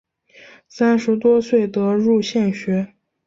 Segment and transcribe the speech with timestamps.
[0.67, 2.91] 三十多岁得入县学。